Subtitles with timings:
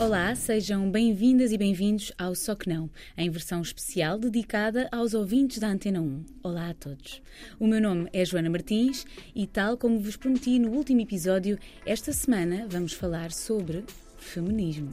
[0.00, 5.58] Olá, sejam bem-vindas e bem-vindos ao Só Que Não, em versão especial dedicada aos ouvintes
[5.58, 6.24] da Antena 1.
[6.42, 7.20] Olá a todos.
[7.58, 9.04] O meu nome é Joana Martins
[9.34, 13.84] e, tal como vos prometi no último episódio, esta semana vamos falar sobre
[14.16, 14.88] feminismo.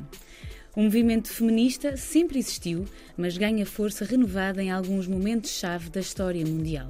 [0.75, 2.83] O movimento feminista sempre existiu,
[3.15, 6.89] mas ganha força renovada em alguns momentos-chave da história mundial.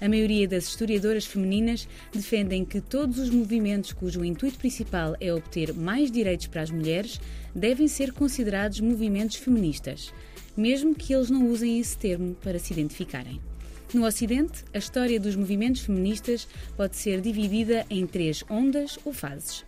[0.00, 5.72] A maioria das historiadoras femininas defendem que todos os movimentos cujo intuito principal é obter
[5.72, 7.20] mais direitos para as mulheres
[7.54, 10.12] devem ser considerados movimentos feministas,
[10.56, 13.40] mesmo que eles não usem esse termo para se identificarem.
[13.94, 19.64] No Ocidente, a história dos movimentos feministas pode ser dividida em três ondas ou fases.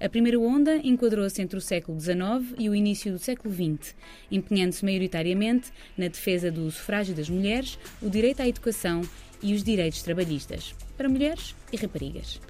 [0.00, 3.94] A primeira onda enquadrou-se entre o século XIX e o início do século XX,
[4.30, 9.02] empenhando-se maioritariamente na defesa do sufrágio das mulheres, o direito à educação
[9.42, 12.40] e os direitos trabalhistas, para mulheres e raparigas.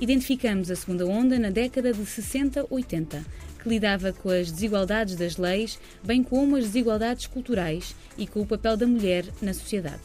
[0.00, 3.24] Identificamos a segunda onda na década de 60-80,
[3.62, 8.46] que lidava com as desigualdades das leis, bem como as desigualdades culturais e com o
[8.46, 10.02] papel da mulher na sociedade.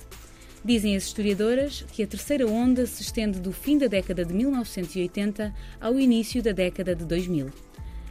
[0.63, 5.53] Dizem as historiadoras que a terceira onda se estende do fim da década de 1980
[5.79, 7.49] ao início da década de 2000.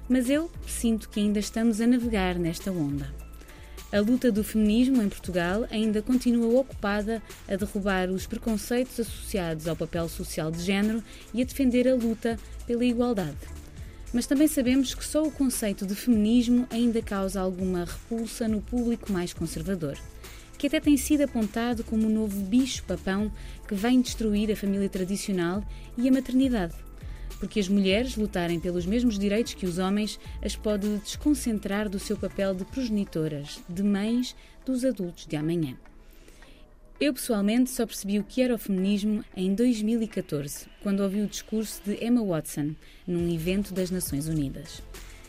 [0.08, 3.25] Mas eu sinto que ainda estamos a navegar nesta onda.
[3.92, 9.76] A luta do feminismo em Portugal ainda continua ocupada a derrubar os preconceitos associados ao
[9.76, 13.36] papel social de género e a defender a luta pela igualdade.
[14.12, 19.12] Mas também sabemos que só o conceito de feminismo ainda causa alguma repulsa no público
[19.12, 19.96] mais conservador,
[20.58, 23.30] que até tem sido apontado como o novo bicho-papão
[23.68, 25.62] que vem destruir a família tradicional
[25.96, 26.74] e a maternidade
[27.38, 32.16] porque as mulheres lutarem pelos mesmos direitos que os homens as pode desconcentrar do seu
[32.16, 34.34] papel de progenitoras, de mães
[34.64, 35.76] dos adultos de amanhã.
[36.98, 41.82] Eu pessoalmente só percebi o que era o feminismo em 2014, quando ouvi o discurso
[41.84, 42.74] de Emma Watson
[43.06, 44.82] num evento das Nações Unidas.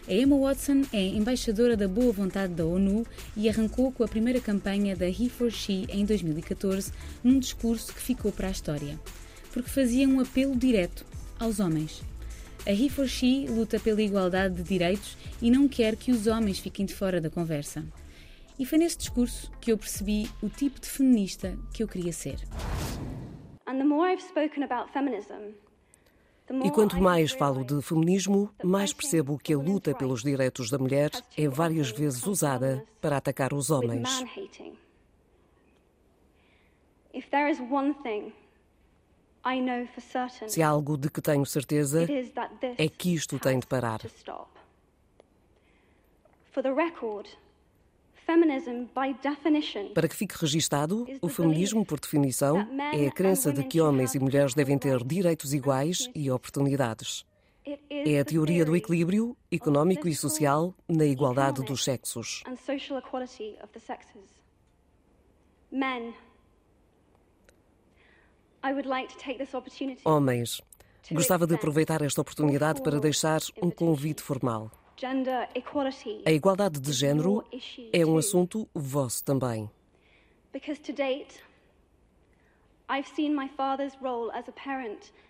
[0.07, 4.39] A Emma Watson é embaixadora da boa vontade da ONU e arrancou com a primeira
[4.39, 8.97] campanha da He for She em 2014 num discurso que ficou para a história,
[9.51, 11.05] porque fazia um apelo direto
[11.39, 12.01] aos homens.
[12.65, 16.59] A He for She luta pela igualdade de direitos e não quer que os homens
[16.59, 17.85] fiquem de fora da conversa.
[18.59, 22.39] E foi nesse discurso que eu percebi o tipo de feminista que eu queria ser.
[26.63, 31.11] E quanto mais falo de feminismo, mais percebo que a luta pelos direitos da mulher
[31.37, 34.23] é várias vezes usada para atacar os homens.
[40.47, 42.05] Se há algo de que tenho certeza,
[42.77, 44.01] é que isto tem de parar.
[49.93, 54.19] Para que fique registado, o feminismo, por definição, é a crença de que homens e
[54.19, 57.25] mulheres devem ter direitos iguais e oportunidades.
[57.89, 62.43] É a teoria do equilíbrio económico e social na igualdade dos sexos.
[70.03, 70.61] Homens,
[71.11, 74.71] gostava de aproveitar esta oportunidade para deixar um convite formal.
[76.25, 77.43] A igualdade de género
[77.93, 79.69] é um assunto vosso também.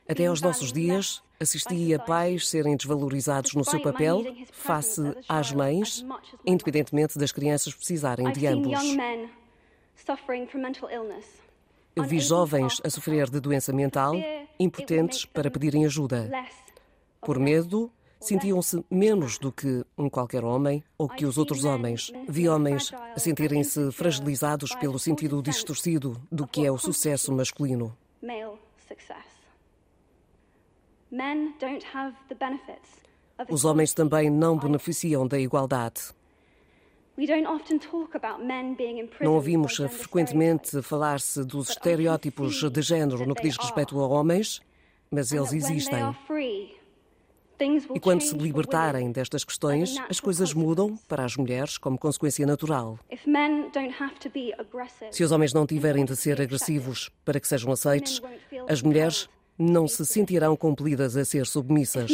[0.08, 6.06] Até aos nossos dias, assisti a pais serem desvalorizados no seu papel face às mães,
[6.46, 8.80] independentemente das crianças precisarem de ambos.
[11.98, 14.14] Eu vi jovens a sofrer de doença mental,
[14.60, 16.30] impotentes para pedirem ajuda.
[17.20, 22.12] Por medo, sentiam-se menos do que um qualquer homem ou que os outros homens.
[22.30, 27.98] Vi homens a sentirem-se fragilizados pelo sentido distorcido do que é o sucesso masculino.
[33.50, 36.16] Os homens também não beneficiam da igualdade.
[39.22, 44.62] Não ouvimos frequentemente falar-se dos estereótipos de género no que diz respeito a homens,
[45.10, 46.00] mas eles existem.
[47.60, 53.00] E quando se libertarem destas questões, as coisas mudam para as mulheres como consequência natural.
[55.10, 58.22] Se os homens não tiverem de ser agressivos para que sejam aceites,
[58.70, 59.28] as mulheres
[59.58, 62.12] não se sentirão compelidas a ser submissas.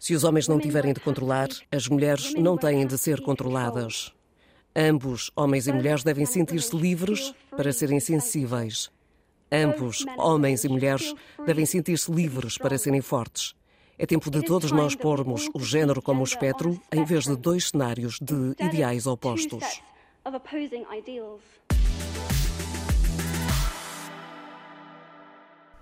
[0.00, 4.10] Se os homens não tiverem de controlar, as mulheres não têm de ser controladas.
[4.74, 8.90] Ambos, homens e mulheres, devem sentir-se livres para serem sensíveis.
[9.52, 11.14] Ambos, homens e mulheres,
[11.44, 13.54] devem sentir-se livres para serem fortes.
[13.98, 18.18] É tempo de todos nós pormos o género como espectro em vez de dois cenários
[18.22, 19.82] de ideais opostos.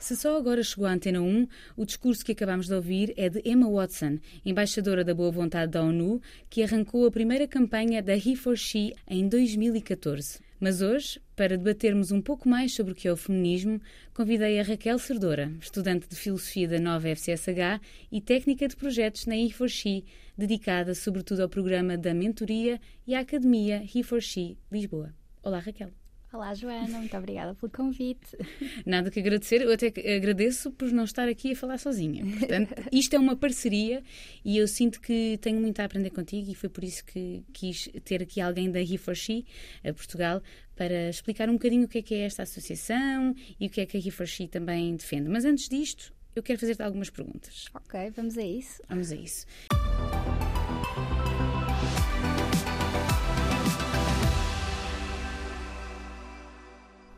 [0.08, 1.46] Se só agora chegou à Antena 1,
[1.76, 5.82] o discurso que acabamos de ouvir é de Emma Watson, embaixadora da boa vontade da
[5.82, 6.18] ONU,
[6.48, 10.40] que arrancou a primeira campanha da He for She em 2014.
[10.58, 13.82] Mas hoje, para debatermos um pouco mais sobre o que é o feminismo,
[14.14, 17.78] convidei a Raquel Cerdora, estudante de Filosofia da nova FCSH
[18.10, 20.04] e técnica de projetos na He4She,
[20.38, 25.14] dedicada sobretudo ao programa da mentoria e à Academia He4She Lisboa.
[25.42, 25.90] Olá, Raquel.
[26.30, 28.36] Olá, Joana, muito obrigada pelo convite.
[28.84, 32.22] Nada que agradecer, eu até agradeço por não estar aqui a falar sozinha.
[32.38, 34.02] Portanto, isto é uma parceria
[34.44, 37.88] e eu sinto que tenho muito a aprender contigo e foi por isso que quis
[38.04, 39.46] ter aqui alguém da He4She,
[39.82, 40.42] a Portugal,
[40.76, 43.86] para explicar um bocadinho o que é que é esta associação e o que é
[43.86, 45.30] que a He4She também defende.
[45.30, 47.64] Mas antes disto, eu quero fazer-te algumas perguntas.
[47.72, 48.82] Ok, vamos a isso.
[48.86, 49.46] Vamos a isso.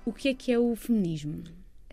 [0.05, 1.45] O que é que é o feminismo?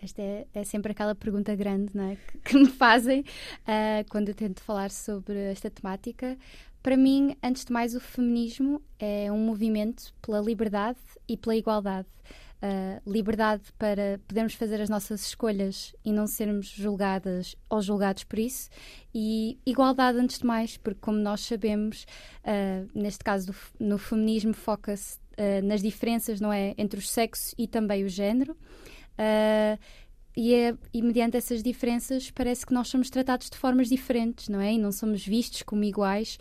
[0.02, 2.16] Esta é, é sempre aquela pergunta grande não é?
[2.16, 6.38] que, que me fazem uh, quando eu tento falar sobre esta temática.
[6.82, 12.08] Para mim, antes de mais, o feminismo é um movimento pela liberdade e pela igualdade.
[12.60, 18.40] Uh, liberdade para podermos fazer as nossas escolhas e não sermos julgadas ou julgados por
[18.40, 18.70] isso,
[19.14, 22.08] e igualdade antes de mais, porque, como nós sabemos,
[22.44, 27.54] uh, neste caso do, no feminismo, foca-se uh, nas diferenças não é, entre os sexos
[27.58, 28.54] e também o género.
[29.14, 29.78] Uh,
[30.40, 34.62] e, é, e, mediante essas diferenças parece que nós somos tratados de formas diferentes, não
[34.62, 34.72] é?
[34.72, 36.38] E não somos vistos como iguais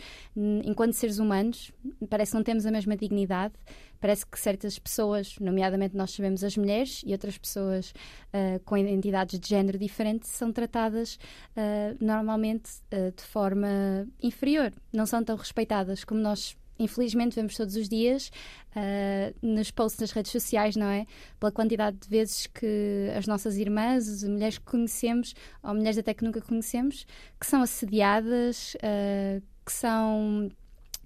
[0.66, 1.72] enquanto seres humanos.
[2.10, 3.54] Parece que não temos a mesma dignidade.
[3.98, 7.94] Parece que certas pessoas, nomeadamente nós sabemos as mulheres e outras pessoas
[8.34, 11.18] uh, com identidades de género diferentes, são tratadas
[11.56, 14.74] uh, normalmente uh, de forma inferior.
[14.92, 18.30] Não são tão respeitadas como nós infelizmente vemos todos os dias
[18.76, 21.06] uh, nos posts nas redes sociais, não é?
[21.38, 26.14] Pela quantidade de vezes que as nossas irmãs, as mulheres que conhecemos, ou mulheres até
[26.14, 27.06] que nunca conhecemos,
[27.40, 30.50] que são assediadas, uh, que são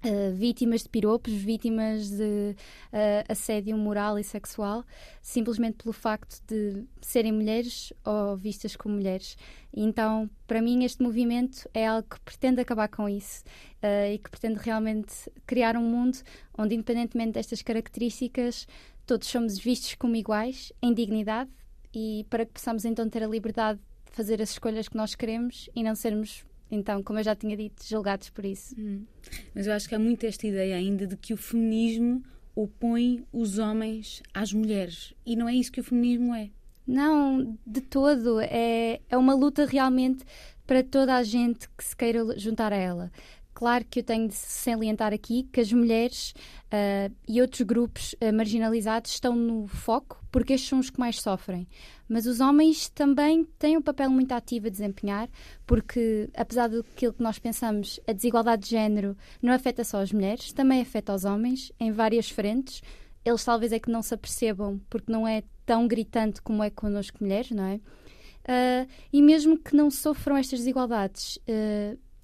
[0.03, 2.55] Uh, vítimas de piropos, vítimas de
[2.91, 4.83] uh, assédio moral e sexual,
[5.21, 9.37] simplesmente pelo facto de serem mulheres ou vistas como mulheres.
[9.71, 13.43] Então, para mim, este movimento é algo que pretende acabar com isso
[13.83, 15.13] uh, e que pretende realmente
[15.45, 16.17] criar um mundo
[16.57, 18.67] onde, independentemente destas características,
[19.05, 21.51] todos somos vistos como iguais, em dignidade,
[21.93, 25.69] e para que possamos então ter a liberdade de fazer as escolhas que nós queremos
[25.75, 28.73] e não sermos então, como eu já tinha dito, julgados por isso.
[28.79, 29.03] Hum.
[29.53, 32.23] Mas eu acho que há muito esta ideia ainda de que o feminismo
[32.55, 35.13] opõe os homens às mulheres.
[35.25, 36.49] E não é isso que o feminismo é.
[36.87, 38.39] Não, de todo.
[38.39, 40.23] É, é uma luta realmente
[40.65, 43.11] para toda a gente que se queira juntar a ela.
[43.53, 46.33] Claro que eu tenho de salientar aqui que as mulheres
[46.67, 51.19] uh, e outros grupos uh, marginalizados estão no foco porque estes são os que mais
[51.19, 51.67] sofrem.
[52.07, 55.29] Mas os homens também têm um papel muito ativo a desempenhar,
[55.65, 60.53] porque, apesar daquilo que nós pensamos, a desigualdade de género não afeta só as mulheres,
[60.53, 62.81] também afeta os homens em várias frentes.
[63.23, 67.17] Eles talvez é que não se apercebam, porque não é tão gritante como é connosco
[67.21, 67.75] mulheres, não é?
[67.75, 71.37] Uh, e mesmo que não sofram estas desigualdades,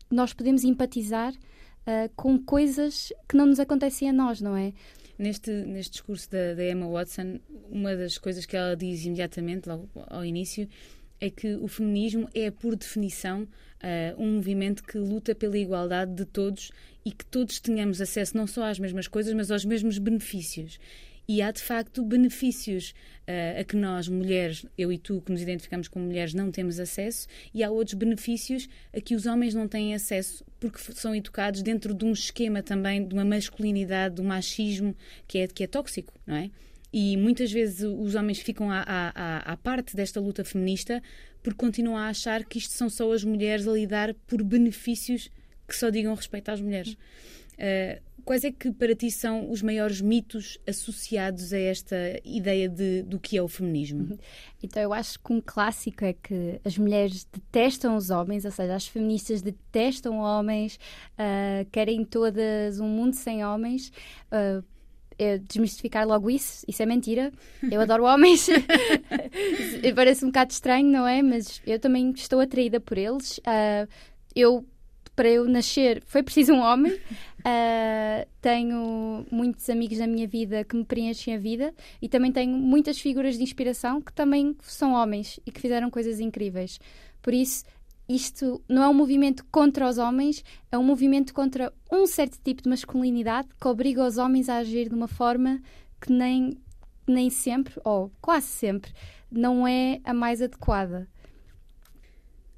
[0.09, 4.73] nós podemos empatizar uh, com coisas que não nos acontecem a nós, não é?
[5.17, 9.89] Neste, neste discurso da, da, Emma Watson, uma das coisas que ela diz imediatamente, logo
[10.07, 10.67] ao início,
[11.19, 16.25] é que o feminismo é, por definição, uh, um movimento que luta pela igualdade de
[16.25, 16.71] todos
[17.03, 20.79] e que todos tenhamos acesso não só às mesmas coisas, mas aos mesmos benefícios.
[21.27, 22.93] E há de facto benefícios
[23.27, 26.79] uh, a que nós, mulheres, eu e tu, que nos identificamos como mulheres, não temos
[26.79, 31.61] acesso, e há outros benefícios a que os homens não têm acesso porque são educados
[31.61, 34.95] dentro de um esquema também de uma masculinidade, do machismo
[35.27, 36.49] que é, que é tóxico, não é?
[36.91, 41.03] E muitas vezes os homens ficam à, à, à, parte desta luta feminista
[41.43, 45.29] porque continuam a achar que isto são só as mulheres a lidar por benefícios
[45.67, 46.95] que só digam respeito às mulheres.
[47.57, 51.95] Uh, Quais é que para ti são os maiores mitos associados a esta
[52.25, 54.01] ideia de, do que é o feminismo?
[54.01, 54.17] Uhum.
[54.61, 58.75] Então eu acho que um clássico é que as mulheres detestam os homens, ou seja,
[58.75, 60.77] as feministas detestam homens,
[61.13, 63.93] uh, querem todas um mundo sem homens.
[64.29, 64.61] Uh,
[65.47, 67.31] desmistificar logo isso, isso é mentira.
[67.71, 68.49] Eu adoro homens.
[69.95, 71.21] Parece um bocado estranho, não é?
[71.21, 73.37] Mas eu também estou atraída por eles.
[73.37, 73.87] Uh,
[74.35, 74.65] eu
[75.17, 76.93] para eu nascer foi preciso um homem.
[76.93, 82.55] Uh, tenho muitos amigos na minha vida que me preenchem a vida e também tenho
[82.55, 86.79] muitas figuras de inspiração que também são homens e que fizeram coisas incríveis.
[87.19, 87.65] Por isso,
[88.07, 92.61] isto não é um movimento contra os homens, é um movimento contra um certo tipo
[92.61, 95.59] de masculinidade que obriga os homens a agir de uma forma
[95.99, 96.59] que nem,
[97.07, 98.93] nem sempre, ou quase sempre,
[99.31, 101.09] não é a mais adequada.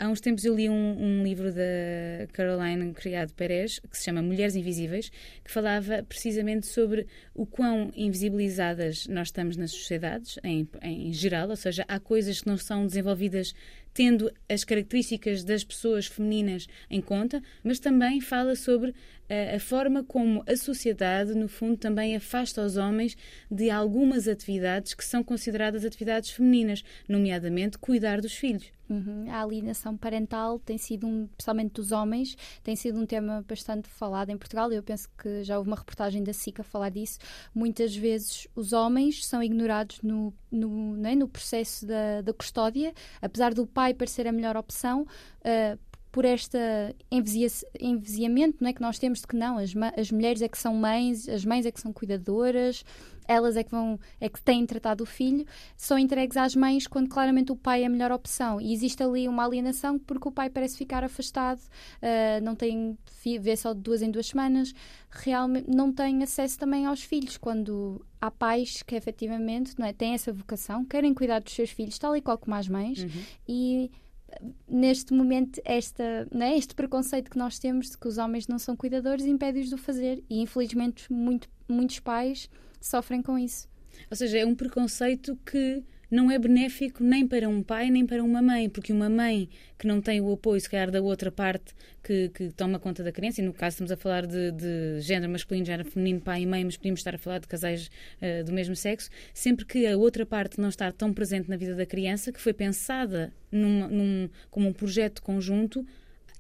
[0.02, 4.22] Há uns tempos eu li um, um, livro da Caroline Criado Pérez, que se chama
[4.22, 5.12] Mulheres Invisíveis,
[5.44, 11.56] que falava precisamente sobre o quão invisibilizadas nós estamos nas sociedades, em, em geral, ou
[11.58, 13.54] seja, há coisas que não são desenvolvidas
[13.94, 18.94] tendo as características das pessoas femininas em conta, mas também fala sobre
[19.30, 23.16] a, a forma como a sociedade, no fundo, também afasta os homens
[23.50, 28.72] de algumas atividades que são consideradas atividades femininas, nomeadamente cuidar dos filhos.
[28.90, 29.26] Uhum.
[29.30, 34.32] A alienação parental tem sido, um, principalmente dos homens, tem sido um tema bastante falado
[34.32, 34.72] em Portugal.
[34.72, 37.20] Eu penso que já houve uma reportagem da SICA a falar disso.
[37.54, 42.92] Muitas vezes os homens são ignorados no, no, no processo da, da custódia,
[43.22, 45.06] apesar do pai parecer a melhor opção.
[45.42, 45.78] Uh,
[46.12, 46.58] por este
[47.80, 50.74] envisiamento não é, que nós temos de que não, as, as mulheres é que são
[50.74, 52.84] mães, as mães é que são cuidadoras,
[53.28, 55.46] elas é que vão é que têm tratado o filho,
[55.78, 58.60] são entregues às mães quando claramente o pai é a melhor opção.
[58.60, 62.98] E existe ali uma alienação porque o pai parece ficar afastado, uh, não tem
[63.40, 64.74] vê só de duas em duas semanas,
[65.12, 70.14] realmente não tem acesso também aos filhos quando há pais que efetivamente não é, têm
[70.14, 73.24] essa vocação, querem cuidar dos seus filhos, tal e qual como as mães, uhum.
[73.48, 73.92] e
[74.68, 78.76] neste momento esta, né, este preconceito que nós temos de que os homens não são
[78.76, 82.50] cuidadores impede-os de o fazer e infelizmente muito, muitos pais
[82.80, 83.68] sofrem com isso.
[84.10, 88.24] Ou seja, é um preconceito que não é benéfico nem para um pai nem para
[88.24, 91.74] uma mãe, porque uma mãe que não tem o apoio, se calhar, da outra parte
[92.04, 95.32] que, que toma conta da criança, e no caso estamos a falar de, de género
[95.32, 97.90] masculino, género feminino, pai e mãe, mas podíamos estar a falar de casais
[98.22, 101.76] uh, do mesmo sexo, sempre que a outra parte não está tão presente na vida
[101.76, 105.86] da criança, que foi pensada num, como um projeto conjunto,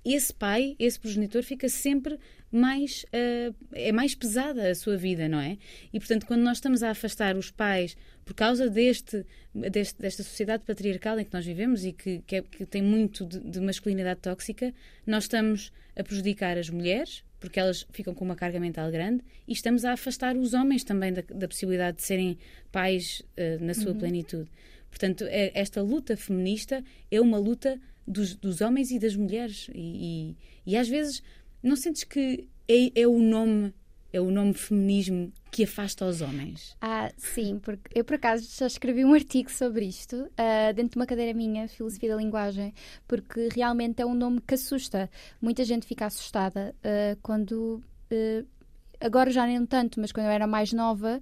[0.04, 2.18] esse pai, esse progenitor, fica sempre
[2.52, 5.58] mais uh, é mais pesada a sua vida, não é?
[5.94, 10.64] E portanto, quando nós estamos a afastar os pais por causa deste, deste desta sociedade
[10.66, 14.20] patriarcal em que nós vivemos e que, que, é, que tem muito de, de, masculinidade
[14.20, 14.74] tóxica,
[15.06, 19.54] nós estamos a prejudicar as mulheres porque elas ficam com uma carga mental grande e
[19.54, 22.38] estamos a afastar os homens também da, da possibilidade de serem
[22.72, 23.98] pais uh, na sua uhum.
[23.98, 24.50] plenitude.
[24.90, 27.80] Portanto, é, esta luta feminista é uma luta
[28.10, 29.70] dos, dos homens e das mulheres.
[29.74, 31.22] E, e, e, às vezes
[31.62, 33.74] não sentes que é, é o nome
[34.12, 36.76] é o nome feminismo que afasta os homens?
[36.82, 40.96] Ah, sim, porque eu por acaso já escrevi um artigo sobre isto uh, dentro de
[40.98, 42.74] uma cadeira minha, Filosofia da Linguagem,
[43.08, 45.10] porque realmente é um nome que assusta.
[45.40, 47.84] Muita gente fica assustada uh, quando.
[48.12, 48.48] Uh,
[49.00, 51.20] agora já nem tanto, mas quando eu era mais nova,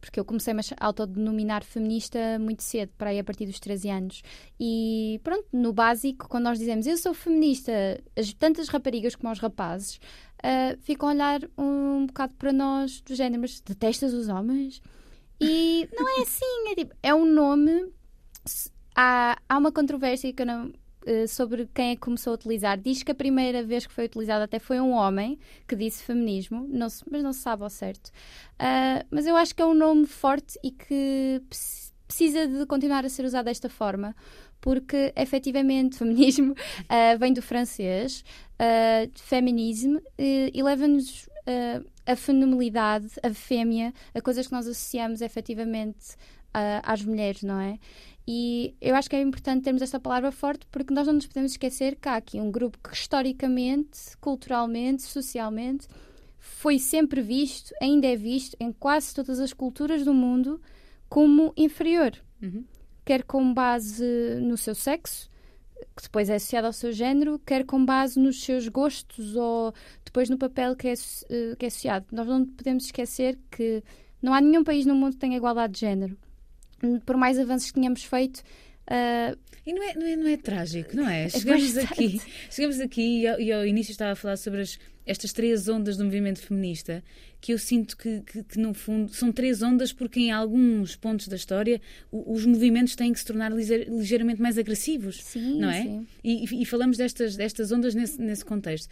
[0.00, 4.22] porque eu comecei-me a autodenominar feminista muito cedo, para aí a partir dos 13 anos.
[4.58, 7.72] E pronto, no básico, quando nós dizemos eu sou feminista,
[8.16, 10.00] as, tantas raparigas como os rapazes
[10.44, 14.82] uh, ficam a olhar um bocado para nós do género, mas detestas os homens?
[15.40, 17.92] E não é assim, é, tipo, é um nome.
[18.94, 20.72] Há, há uma controvérsia que eu não,
[21.06, 22.78] eh, sobre quem é que começou a utilizar.
[22.78, 26.66] Diz que a primeira vez que foi utilizado até foi um homem que disse feminismo,
[26.68, 28.08] não se, mas não se sabe ao certo.
[28.08, 31.42] Uh, mas eu acho que é um nome forte e que
[32.06, 34.14] precisa de continuar a ser usado desta forma,
[34.60, 38.22] porque efetivamente feminismo uh, vem do francês,
[38.60, 41.28] uh, feminismo, e leva-nos
[42.06, 46.16] a fenomenalidade, a fêmea, a coisas que nós associamos efetivamente
[46.52, 47.78] às mulheres, não é?
[48.32, 51.52] E eu acho que é importante termos esta palavra forte porque nós não nos podemos
[51.52, 55.88] esquecer que há aqui um grupo que historicamente, culturalmente, socialmente
[56.38, 60.60] foi sempre visto, ainda é visto em quase todas as culturas do mundo
[61.08, 62.12] como inferior.
[62.40, 62.64] Uhum.
[63.04, 64.04] Quer com base
[64.40, 65.28] no seu sexo,
[65.96, 70.30] que depois é associado ao seu género, quer com base nos seus gostos ou depois
[70.30, 72.06] no papel que é, eh, que é associado.
[72.12, 73.82] Nós não podemos esquecer que
[74.22, 76.16] não há nenhum país no mundo que tenha igualdade de género
[77.04, 78.42] por mais avanços que tínhamos feito.
[78.90, 81.24] Uh, e não é, não, é, não é trágico, não é?
[81.24, 82.20] é chegamos aqui,
[82.50, 85.96] chegamos aqui e ao, e ao, início estava a falar sobre as, estas três ondas
[85.96, 87.04] do movimento feminista
[87.40, 91.28] que eu sinto que, que, que, no fundo são três ondas porque em alguns pontos
[91.28, 95.82] da história os movimentos têm que se tornar ligeiramente mais agressivos, sim, não é?
[95.82, 96.06] Sim.
[96.24, 98.88] E, e, falamos destas, destas ondas nesse, nesse contexto.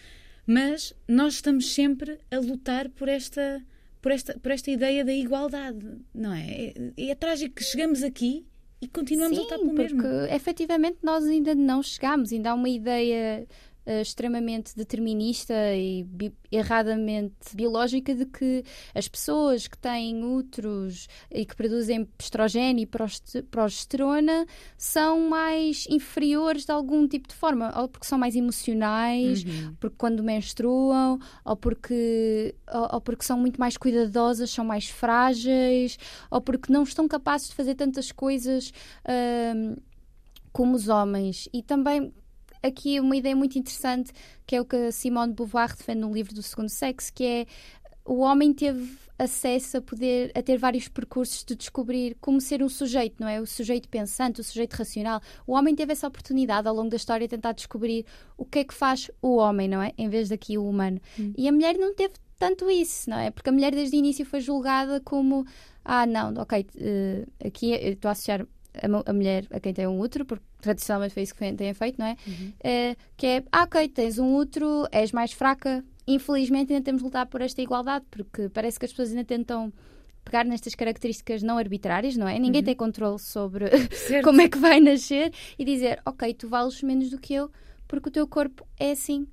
[0.47, 3.63] Mas nós estamos sempre a lutar por esta
[4.09, 6.73] por esta, por esta ideia da igualdade, não é?
[6.97, 8.47] É, é trágico que chegamos aqui
[8.81, 10.03] e continuamos Sim, a lutar pelo mesmo.
[10.03, 13.47] porque efetivamente nós ainda não chegamos, ainda há uma ideia
[13.89, 18.65] uh, extremamente determinista e bi erradamente biológica de que
[18.95, 26.73] as pessoas que têm úteros e que produzem estrogênio e progesterona são mais inferiores de
[26.73, 29.75] algum tipo de forma, ou porque são mais emocionais, uhum.
[29.79, 35.99] porque quando menstruam, ou porque, ou, ou, porque são muito mais cuidadosas, são mais frágeis,
[36.31, 38.73] ou porque não estão capazes de fazer tantas coisas.
[39.05, 39.79] Uh,
[40.51, 42.13] como os homens e também
[42.63, 44.13] aqui uma ideia muito interessante
[44.47, 47.47] que é o que Simone de Beauvoir defende no livro do Segundo Sexo, que é
[48.05, 52.69] o homem teve acesso a poder a ter vários percursos de descobrir como ser um
[52.69, 53.41] sujeito, não é?
[53.41, 55.21] O sujeito pensante, o sujeito racional.
[55.47, 58.65] O homem teve essa oportunidade ao longo da história de tentar descobrir o que é
[58.65, 59.93] que faz o homem, não é?
[59.99, 61.01] Em vez daqui o humano.
[61.19, 61.33] Hum.
[61.37, 63.31] E a mulher não teve tanto isso, não é?
[63.31, 65.45] Porque a mulher desde o início foi julgada como
[65.85, 68.47] ah, não, ok, uh, aqui estou a associar
[68.83, 71.99] a, a, mulher a quem tem um útero, porque tradicionalmente foi isso que tem feito,
[71.99, 72.17] não é?
[72.27, 72.49] Uhum.
[72.49, 77.07] Uh, que é, ah, ok, tens um útero, és mais fraca, infelizmente ainda temos de
[77.07, 79.73] lutar por esta igualdade, porque parece que as pessoas ainda tentam
[80.25, 82.39] pegar nestas características não arbitrárias, não é?
[82.39, 82.67] Ninguém uhum.
[82.67, 83.67] tem controle sobre
[84.23, 87.51] como é que vai nascer e dizer, ok, tu vales menos do que eu
[87.89, 89.27] porque o teu corpo é assim.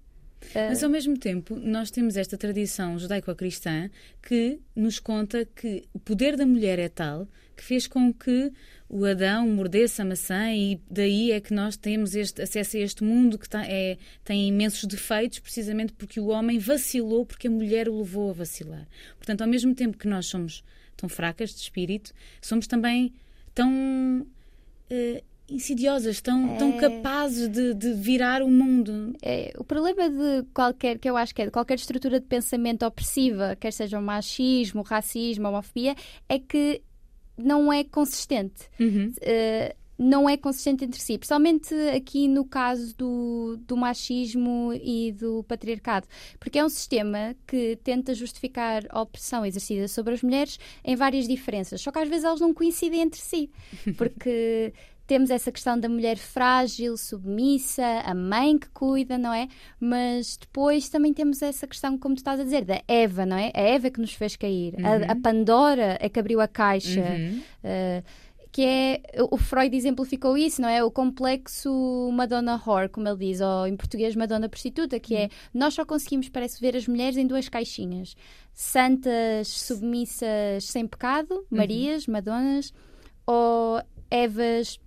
[0.54, 3.90] Mas ao mesmo tempo, nós temos esta tradição judaico-cristã
[4.22, 8.52] que nos conta que o poder da mulher é tal que fez com que
[8.88, 13.04] o Adão mordesse a maçã e daí é que nós temos este acesso a este
[13.04, 17.90] mundo que tá, é, tem imensos defeitos precisamente porque o homem vacilou porque a mulher
[17.90, 18.88] o levou a vacilar.
[19.18, 20.64] Portanto, ao mesmo tempo que nós somos
[20.96, 23.12] tão fracas de espírito, somos também
[23.54, 26.58] tão uh, insidiosas, tão, é...
[26.58, 29.16] tão capazes de, de, virar o mundo.
[29.22, 32.86] É, o problema de qualquer, que eu acho que é de qualquer estrutura de pensamento
[32.86, 35.96] opressiva, quer seja o machismo, o racismo, a homofobia,
[36.30, 36.82] é que
[37.38, 38.70] não é consistente.
[38.80, 39.12] Uhum.
[39.18, 45.44] Uh, não é consistente entre si, principalmente aqui no caso do, do machismo e do
[45.44, 46.08] patriarcado,
[46.40, 51.28] porque é um sistema que tenta justificar a opressão exercida sobre as mulheres em várias
[51.28, 53.50] diferenças, só que às vezes elas não coincidem entre si,
[53.98, 54.74] porque
[55.08, 59.48] temos essa questão da mulher frágil, submissa, a mãe que cuida, não é?
[59.80, 63.52] Mas depois também temos essa questão, como tu estás a dizer, da Eva, não é?
[63.54, 64.74] A Eva que nos fez cair.
[64.76, 64.86] Uhum.
[64.86, 67.02] A, a, Pandora é que abriu a caixa.
[67.02, 67.42] Uhum.
[67.64, 70.82] Uh, que é, o Freud exemplificou isso, não é?
[70.82, 75.30] O complexo Madonna Whore, como ele diz, ou em português Madonna Prostituta, que é, uhum.
[75.54, 78.16] nós só conseguimos, parece, ver as mulheres em duas caixinhas.
[78.54, 81.44] Santas, submissas, sem pecado, uhum.
[81.52, 82.74] Marias, Madonas,
[83.28, 84.80] ou Evas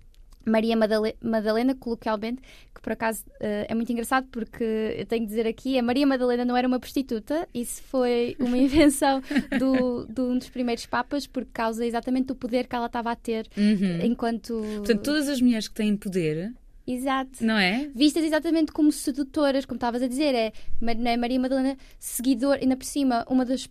[0.45, 2.41] Maria Madalena, Madalena coloquialmente,
[2.73, 6.07] que por acaso uh, é muito engraçado porque eu tenho de dizer aqui, a Maria
[6.07, 9.21] Madalena não era uma prostituta, isso foi uma invenção
[9.59, 13.15] do, de um dos primeiros papas por causa exatamente do poder que ela estava a
[13.15, 14.05] ter uhum.
[14.05, 14.61] enquanto...
[14.77, 16.53] Portanto, todas as mulheres que têm poder...
[16.87, 17.45] Exato.
[17.45, 17.87] Não é?
[17.93, 22.85] Vistas exatamente como sedutoras, como estavas a dizer, é, é Maria Madalena seguidor, ainda por
[22.85, 23.69] cima, uma das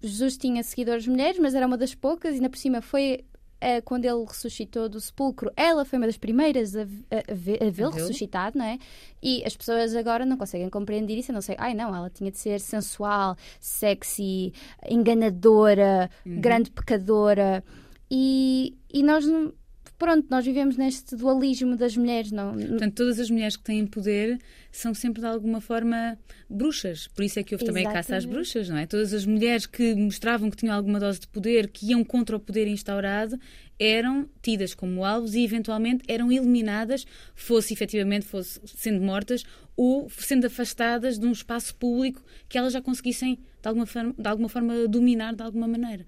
[0.00, 3.24] Jesus tinha seguidores mulheres, mas era uma das poucas, e ainda por cima foi
[3.62, 7.90] uh, quando ele ressuscitou do sepulcro, ela foi uma das primeiras a, a, a vê-lo
[7.90, 8.78] ressuscitado, não é?
[9.22, 12.38] E as pessoas agora não conseguem compreender isso, não sei, ai não, ela tinha de
[12.38, 14.52] ser sensual, sexy,
[14.88, 16.40] enganadora, uhum.
[16.40, 17.64] grande pecadora.
[18.10, 19.52] E, e nós não
[19.98, 22.30] pronto, nós vivemos neste dualismo das mulheres.
[22.30, 22.54] Não...
[22.54, 24.38] Portanto, todas as mulheres que têm poder
[24.70, 27.08] são sempre de alguma forma bruxas.
[27.08, 28.06] Por isso é que houve também Exatamente.
[28.06, 28.86] caça às bruxas, não é?
[28.86, 32.40] Todas as mulheres que mostravam que tinham alguma dose de poder, que iam contra o
[32.40, 33.38] poder instaurado,
[33.78, 39.44] eram tidas como alvos e eventualmente eram eliminadas, fosse efetivamente fosse sendo mortas
[39.76, 44.28] ou sendo afastadas de um espaço público que elas já conseguissem de alguma forma, de
[44.28, 46.06] alguma forma dominar de alguma maneira.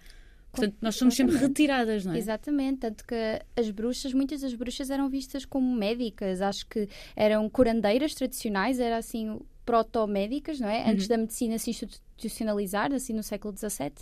[0.50, 2.18] Portanto, nós somos sempre retiradas, não é?
[2.18, 3.14] Exatamente, tanto que
[3.56, 8.96] as bruxas, muitas das bruxas eram vistas como médicas, acho que eram curandeiras tradicionais, era
[8.96, 10.84] assim proto-médicas, não é?
[10.84, 10.90] Uhum.
[10.92, 13.92] Antes da medicina se institucionalizar, assim no século XVII,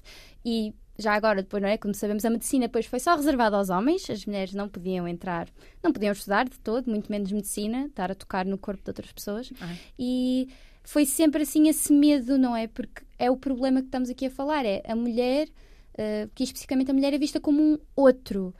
[0.44, 1.76] e já agora, depois, não é?
[1.76, 5.48] Como sabemos, a medicina depois foi só reservada aos homens, as mulheres não podiam entrar,
[5.82, 9.12] não podiam estudar de todo, muito menos medicina, estar a tocar no corpo de outras
[9.12, 9.52] pessoas.
[9.60, 9.78] Ai.
[9.98, 10.48] E
[10.82, 12.66] foi sempre assim esse medo, não é?
[12.66, 15.48] Porque é o problema que estamos aqui a falar, é a mulher
[15.98, 18.54] uh, que especificamente a mulher é vista como um outro.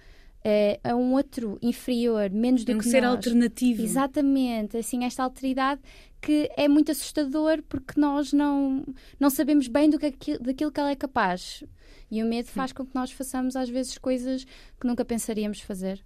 [0.49, 3.16] É, é um outro inferior, menos do é um que ser nós.
[3.16, 3.83] alternativo.
[3.83, 5.81] Exatamente, assim, esta alteridade
[6.20, 8.85] que é muito assustador porque nós não,
[9.18, 11.64] não sabemos bem do que, daquilo que ela é capaz.
[12.11, 14.44] E o medo faz com que nós façamos às vezes coisas
[14.81, 16.05] que nunca pensaríamos fazer.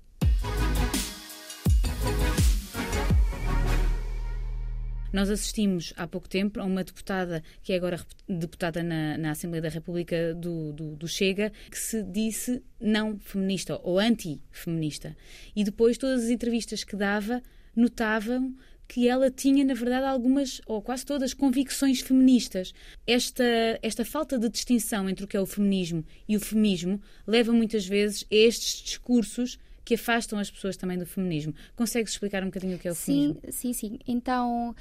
[5.12, 9.62] Nós assistimos há pouco tempo a uma deputada, que é agora deputada na, na Assembleia
[9.62, 15.16] da República do, do, do, Chega, que se disse não feminista ou anti-feminista.
[15.54, 17.42] E depois todas as entrevistas que dava
[17.74, 18.54] notavam
[18.86, 22.72] que ela tinha, na verdade, algumas, ou quase todas, convicções feministas.
[23.06, 23.44] Esta,
[23.82, 27.86] esta falta de distinção entre o que é o feminismo e o feminismo leva muitas
[27.86, 29.58] vezes a estes discursos
[29.90, 31.52] que afastam as pessoas também do feminismo.
[31.74, 33.40] Consegues explicar um bocadinho o que é o sim, feminismo?
[33.50, 33.98] Sim, sim.
[34.06, 34.72] Então,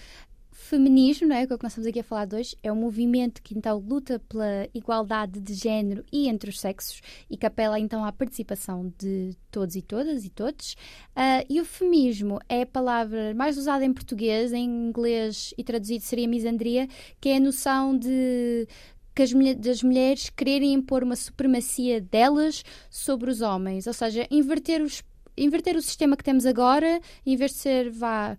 [0.51, 1.45] feminismo, não é?
[1.45, 4.19] O que nós estamos aqui a falar de hoje, é um movimento que então luta
[4.29, 9.35] pela igualdade de género e entre os sexos e que apela então à participação de
[9.49, 10.73] todos e todas e todos.
[11.15, 16.03] Uh, e o feminismo é a palavra mais usada em português, em inglês e traduzido
[16.03, 16.87] seria misandria,
[17.19, 18.67] que é a noção de
[19.19, 24.81] que as das mulheres quererem impor uma supremacia delas sobre os homens, ou seja, inverter
[24.81, 25.03] os
[25.37, 28.37] inverter o sistema que temos agora, em vez de ser vá,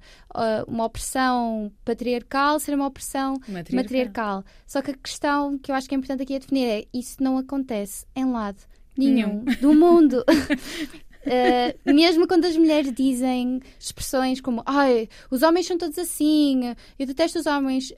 [0.69, 3.75] uma opressão patriarcal, ser uma opressão matriarcal.
[3.75, 4.45] matriarcal.
[4.67, 7.23] Só que a questão que eu acho que é importante aqui a definir é isso
[7.23, 8.59] não acontece em lado
[8.99, 9.61] nenhum, nenhum.
[9.63, 10.23] do mundo.
[10.29, 17.07] Uh, mesmo quando as mulheres dizem expressões como ai, os homens são todos assim, eu
[17.07, 17.95] detesto os homens,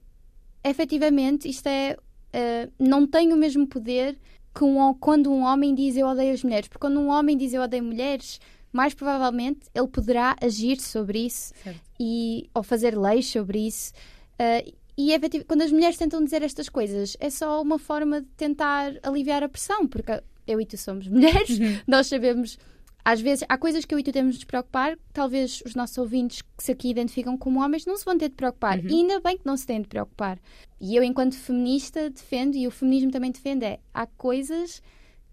[0.64, 1.96] efetivamente isto é
[2.34, 4.18] uh, não tem o mesmo poder
[4.54, 7.54] que um, quando um homem diz eu odeio as mulheres, porque quando um homem diz
[7.54, 8.40] eu odeio mulheres,
[8.72, 11.52] mais provavelmente ele poderá agir sobre isso
[11.98, 13.92] e, ou fazer leis sobre isso.
[14.34, 15.10] Uh, e
[15.46, 19.48] quando as mulheres tentam dizer estas coisas, é só uma forma de tentar aliviar a
[19.48, 21.78] pressão, porque eu e tu somos mulheres, uhum.
[21.86, 22.58] nós sabemos.
[23.04, 25.98] Às vezes, há coisas que eu e tu temos de nos preocupar, talvez os nossos
[25.98, 28.78] ouvintes que se aqui identificam como homens não se vão ter de preocupar.
[28.78, 28.88] Uhum.
[28.88, 30.38] E ainda bem que não se têm de preocupar.
[30.80, 34.80] E eu, enquanto feminista, defendo, e o feminismo também defende, é há coisas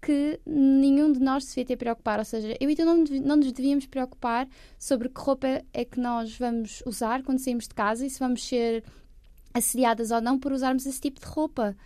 [0.02, 2.18] que nenhum de nós se devia ter preocupar.
[2.18, 6.00] Ou seja, eu e tu não, não nos devíamos preocupar sobre que roupa é que
[6.00, 8.82] nós vamos usar quando saímos de casa e se vamos ser
[9.52, 11.76] assediadas ou não por usarmos esse tipo de roupa.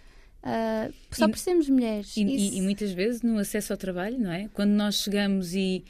[0.44, 2.14] Uh, só e, por sermos mulheres.
[2.16, 4.48] E, e, e, muitas vezes no acesso ao trabalho, não é?
[4.52, 5.82] Quando nós chegamos e,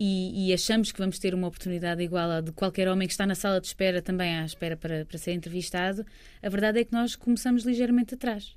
[0.00, 3.36] e, achamos que vamos ter uma oportunidade igual a de qualquer homem que está na
[3.36, 6.04] sala de espera, também à espera para, para ser entrevistado,
[6.42, 8.56] a verdade é que nós começamos ligeiramente atrás.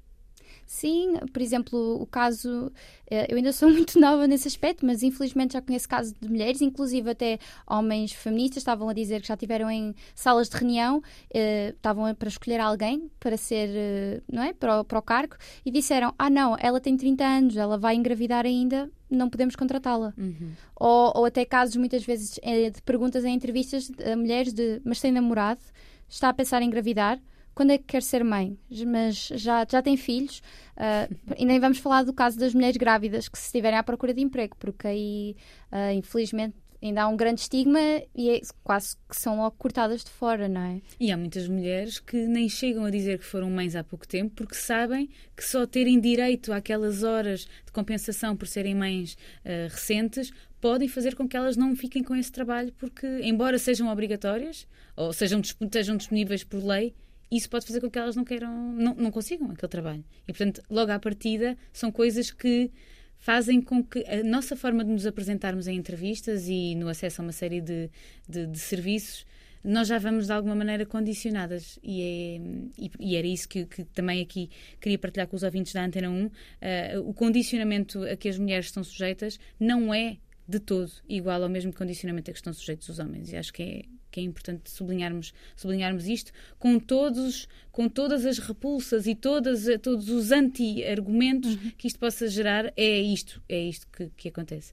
[0.66, 2.72] Sim, por exemplo, o caso.
[3.10, 6.62] Eh, eu ainda sou muito nova nesse aspecto, mas infelizmente já conheço casos de mulheres,
[6.62, 11.02] inclusive até homens feministas, estavam a dizer que já estiveram em salas de reunião,
[11.34, 14.54] eh, estavam para escolher alguém para ser, eh, não é?
[14.54, 17.96] Para o, para o cargo, e disseram: Ah, não, ela tem 30 anos, ela vai
[17.96, 20.14] engravidar ainda, não podemos contratá-la.
[20.18, 20.52] Uhum.
[20.76, 25.12] Ou, ou até casos, muitas vezes, de perguntas em entrevistas a mulheres de: Mas tem
[25.12, 25.62] namorado?
[26.10, 27.20] Está a pensar em engravidar?
[27.54, 30.42] Quando é que quer ser mãe, mas já, já tem filhos.
[30.76, 34.14] Uh, e nem vamos falar do caso das mulheres grávidas que se estiverem à procura
[34.14, 35.36] de emprego, porque aí,
[35.72, 37.80] uh, infelizmente, ainda há um grande estigma
[38.14, 40.82] e é quase que são logo cortadas de fora, não é?
[41.00, 44.34] E há muitas mulheres que nem chegam a dizer que foram mães há pouco tempo
[44.36, 50.32] porque sabem que só terem direito àquelas horas de compensação por serem mães uh, recentes
[50.60, 55.12] podem fazer com que elas não fiquem com esse trabalho porque, embora sejam obrigatórias ou
[55.14, 56.94] sejam, estejam disponíveis por lei,
[57.32, 60.04] isso pode fazer com que elas não queiram, não, não consigam aquele trabalho.
[60.28, 62.72] E, portanto, logo à partida, são coisas que
[63.18, 67.24] fazem com que a nossa forma de nos apresentarmos em entrevistas e no acesso a
[67.24, 67.90] uma série de,
[68.28, 69.26] de, de serviços,
[69.64, 71.80] nós já vamos de alguma maneira condicionadas.
[71.82, 72.36] E, é,
[72.78, 76.10] e, e era isso que, que, também aqui queria partilhar com os ouvintes da Antena
[76.10, 76.26] 1.
[76.26, 81.42] Uh, eh, o condicionamento a que as mulheres estão sujeitas não é de todo igual
[81.42, 83.32] ao mesmo condicionamento a que estão sujeitos os homens.
[83.32, 83.82] E acho que é
[84.14, 90.08] que é importante sublinharmos, sublinharmos isto, com, todos, com todas as repulsas e todas, todos
[90.08, 91.72] os anti-argumentos uhum.
[91.76, 94.72] que isto possa gerar, é isto, é isto que, que acontece.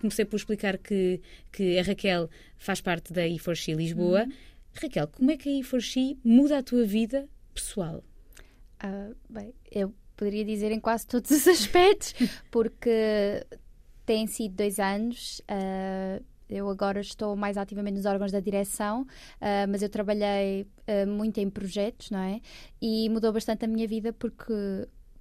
[0.00, 1.20] Comecei por explicar que,
[1.52, 4.24] que a Raquel faz parte da E4X Lisboa.
[4.24, 4.32] Uhum.
[4.80, 8.02] Raquel, como é que a E4X muda a tua vida pessoal?
[8.82, 12.14] Uh, bem, eu poderia dizer em quase todos os aspectos,
[12.50, 13.44] porque
[14.04, 15.40] têm sido dois anos.
[15.40, 21.06] Uh, eu agora estou mais ativamente nos órgãos da direção, uh, mas eu trabalhei uh,
[21.06, 22.40] muito em projetos, não é?
[22.80, 24.54] E mudou bastante a minha vida porque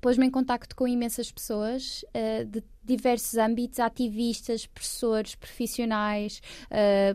[0.01, 6.41] pôs-me em contacto com imensas pessoas uh, de diversos âmbitos, ativistas, professores, profissionais,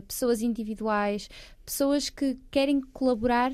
[0.07, 1.29] pessoas individuais,
[1.63, 3.53] pessoas que querem colaborar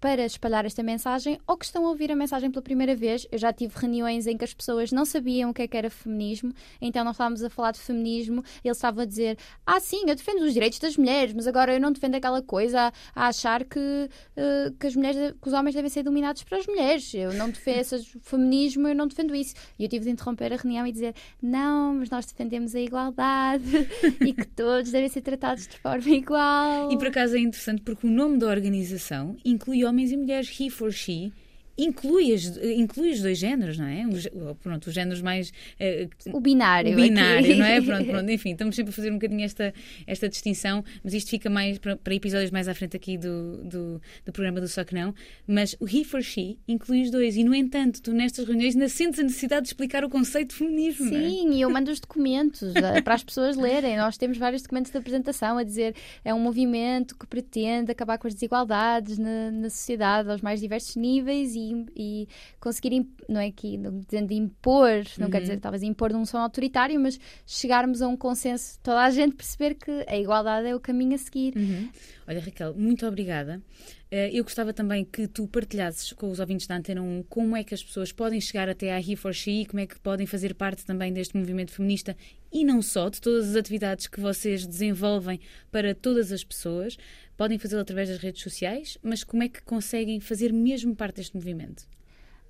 [0.00, 3.26] para espalhar esta mensagem ou que estão a ouvir a mensagem pela primeira vez.
[3.30, 5.90] Eu já tive reuniões em que as pessoas não sabiam o que, é que era
[5.90, 10.14] feminismo, então nós estávamos a falar de feminismo, eles estavam a dizer: Ah, sim, eu
[10.14, 13.78] defendo os direitos das mulheres, mas agora eu não defendo aquela coisa a, achar que,
[13.78, 17.12] uh, que, as mulheres, que os homens devem ser dominados pelas mulheres.
[17.14, 19.54] Eu não defendo esse feminismo, eu não defendo isso.
[19.78, 23.88] E eu tive de interromper a reunião e dizer: Não, mas nós defendemos a igualdade
[24.24, 26.92] e que todos devem ser tratados de forma igual.
[26.92, 30.68] E por acaso é interessante porque o nome da organização inclui homens e mulheres, he
[30.68, 31.32] for she,
[31.78, 34.06] inclui, as, inclui os dois géneros, não é?
[34.06, 34.28] Os,
[34.60, 35.50] pronto, os géneros mais.
[35.80, 36.92] Uh, o binário.
[36.92, 37.80] O binário, não é?
[37.80, 39.72] Pronto, pronto, enfim, estamos sempre a fazer um bocadinho esta,
[40.06, 44.02] esta distinção, mas isto fica mais para, para episódios mais à frente aqui do, do,
[44.26, 45.14] do, programa do Só Que Não.
[45.46, 48.88] Mas o he for she inclui os dois, e no entanto, tu nestas reuniões ainda
[48.88, 51.06] sentes a necessidade de explicar o conceito de feminismo.
[51.06, 51.10] É?
[51.10, 51.54] Sim, é?
[51.54, 53.96] e eu mando os documentos eh, para as pessoas lerem.
[53.96, 58.26] Nós temos vários documentos de apresentação a dizer é um movimento que pretende acabar com
[58.26, 62.28] as desigualdades na, na sociedade aos mais diversos níveis e, e
[62.60, 65.30] conseguir, não é não dizendo impor, não uhum.
[65.30, 69.36] quer dizer talvez impor num som autoritário, mas chegarmos a um consenso, toda a gente
[69.36, 71.56] perceber que a igualdade é o caminho a seguir.
[71.56, 71.88] Uhum.
[72.26, 73.62] Olha, Raquel, muito obrigada.
[74.10, 77.62] Eh, eu gostava também que tu partilhasses com os ouvintes da Antena 1 como é
[77.62, 80.54] que as pessoas podem chegar até à He for She, como é que podem fazer
[80.54, 82.16] parte também deste movimento feminista
[82.50, 85.38] e não só, de todas as atividades que vocês desenvolvem
[85.70, 86.96] para todas as pessoas.
[87.38, 91.34] Podem fazê-lo através das redes sociais, mas como é que conseguem fazer mesmo parte deste
[91.34, 91.86] movimento?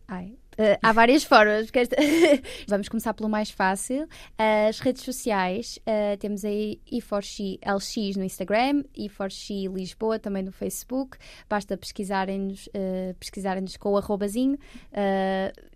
[0.09, 1.71] Ai, Uh, há várias formas.
[1.73, 1.97] Esta...
[2.67, 4.09] Vamos começar pelo mais fácil.
[4.37, 11.17] As redes sociais, uh, temos aí e4x LX no Instagram, e4x Lisboa também no Facebook.
[11.49, 14.59] Basta pesquisarem-nos uh, pesquisarem com o arrobazinho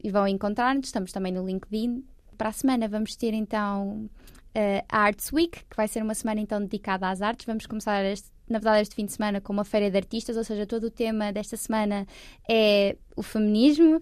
[0.02, 0.88] e vão encontrar-nos.
[0.88, 2.04] Estamos também no LinkedIn.
[2.36, 4.10] Para a semana vamos ter então
[4.90, 7.46] a Arts Week, que vai ser uma semana então dedicada às artes.
[7.46, 10.44] Vamos começar este na verdade, este fim de semana com uma feira de artistas, ou
[10.44, 12.06] seja, todo o tema desta semana
[12.48, 14.00] é o feminismo uh,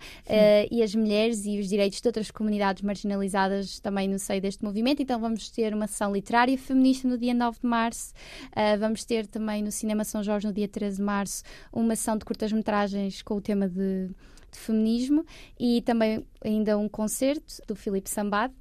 [0.70, 5.02] e as mulheres e os direitos de outras comunidades marginalizadas também no seio deste movimento.
[5.02, 8.12] Então, vamos ter uma sessão literária feminista no dia 9 de março,
[8.48, 12.16] uh, vamos ter também no Cinema São Jorge, no dia 13 de março, uma sessão
[12.16, 14.08] de curtas-metragens com o tema de,
[14.50, 15.24] de feminismo
[15.58, 18.52] e também ainda um concerto do Filipe Sambad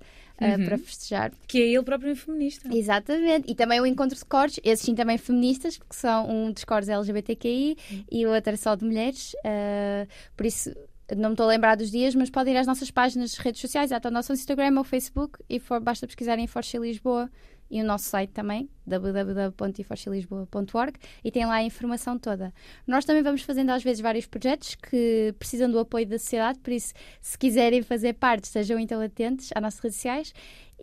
[0.42, 1.32] uh, para festejar.
[1.48, 2.70] Que é ele próprio feminista.
[2.74, 3.52] Exatamente.
[3.52, 6.90] E também o encontro de cores, esses sim também feministas, que são um dos cores
[6.90, 8.04] LGBTQI uhum.
[8.12, 9.34] e o outro é só de mulheres.
[9.46, 10.74] Uh, por isso
[11.16, 13.62] não me estou a lembrar dos dias, mas podem ir às nossas páginas de redes
[13.62, 17.30] sociais, até o nosso Instagram ou Facebook, e for, basta pesquisarem Força Lisboa
[17.70, 22.54] e o nosso site também, www.iforcilisboa.org, e tem lá a informação toda.
[22.88, 26.74] Nós também vamos fazendo às vezes vários projetos que precisam do apoio da sociedade, por
[26.74, 30.34] isso, se quiserem fazer parte, estejam então atentos às nossas redes sociais.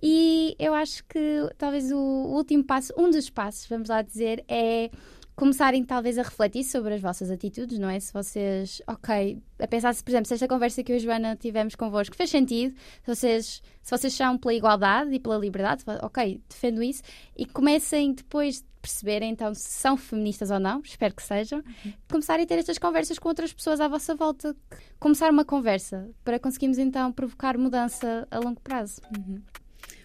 [0.02, 4.90] E eu acho que talvez o último passo, um dos passos, vamos lá dizer, é
[5.36, 8.00] começarem talvez a refletir sobre as vossas atitudes, não é?
[8.00, 11.02] Se vocês, ok, a pensar se, por exemplo, se esta conversa que eu e a
[11.02, 15.84] Joana tivemos convosco fez sentido, se vocês, se vocês são pela igualdade e pela liberdade,
[16.02, 17.02] ok, defendo isso,
[17.36, 21.92] e comecem depois de perceberem então se são feministas ou não, espero que sejam, uhum.
[22.08, 24.56] começarem a ter estas conversas com outras pessoas à vossa volta,
[24.98, 29.02] começar uma conversa para conseguirmos então provocar mudança a longo prazo.
[29.14, 29.42] Uhum.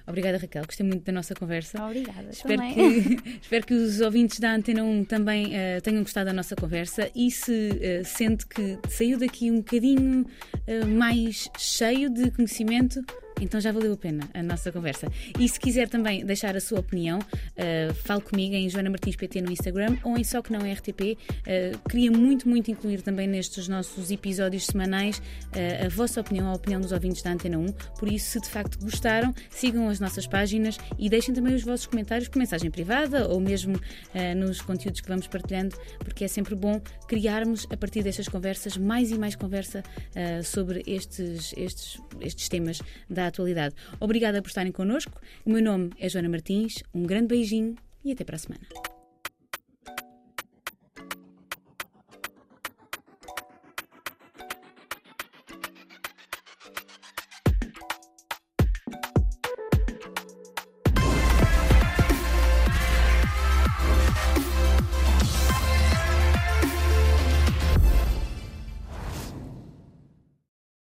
[0.08, 0.66] Obrigada, Raquel.
[0.66, 1.84] Gostei muito da nossa conversa.
[1.84, 2.30] Obrigada.
[2.30, 6.56] Espero, que, espero que os ouvintes da Antena 1 também uh, tenham gostado da nossa
[6.56, 13.02] conversa e se uh, sente que saiu daqui um bocadinho uh, mais cheio de conhecimento,
[13.40, 15.08] então já valeu a pena a nossa conversa.
[15.40, 19.42] E se quiser também deixar a sua opinião, uh, fale comigo em Joana Martins PT
[19.42, 21.02] no Instagram ou em Só Que Não RTP.
[21.02, 26.54] Uh, queria muito, muito incluir também nestes nossos episódios semanais uh, a vossa opinião, a
[26.54, 27.66] opinião dos ouvintes da Antena 1.
[27.98, 31.86] Por isso, se de facto gostaram, sigam as nossas páginas e deixem também os vossos
[31.86, 36.56] comentários por mensagem privada ou mesmo uh, nos conteúdos que vamos partilhando, porque é sempre
[36.56, 39.84] bom criarmos a partir destas conversas mais e mais conversa
[40.44, 43.76] sobre estes, estes, estes temas da atualidade.
[44.00, 45.20] Obrigada por estarem connosco.
[45.46, 46.84] O meu nome é Joana Martins.
[46.94, 48.91] Um grande beijinho e até para a semana.